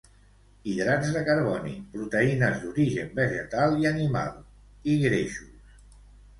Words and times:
Hidrats 0.69 1.11
de 1.17 1.21
carboni, 1.27 1.73
proteïnes 1.97 2.65
d'origen 2.65 3.13
vegetal 3.21 3.79
i 3.85 3.89
animal, 3.93 4.35
i 4.91 4.99
greixos. 5.07 5.81